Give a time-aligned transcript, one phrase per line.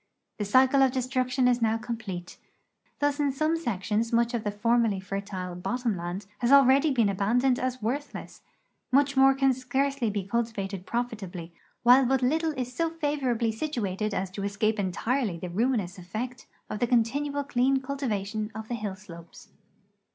[0.39, 2.39] The cycle of destruction is now complete.
[2.97, 7.59] Thus in some sections much of the formerly fertile" bottom land" has already been abandoned
[7.59, 8.41] as worthless,
[8.91, 11.53] much more can scarcely be cultivated profitably,
[11.83, 16.79] while but little is so favorably situated as to escape entirely the ruinous effect of
[16.79, 19.49] the continual clean cultivation of the hill slopes.